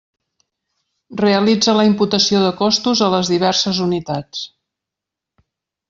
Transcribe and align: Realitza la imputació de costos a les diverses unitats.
Realitza 1.21 1.75
la 1.81 1.85
imputació 1.89 2.41
de 2.47 2.51
costos 2.63 3.05
a 3.09 3.13
les 3.17 3.31
diverses 3.35 3.83
unitats. 3.89 4.43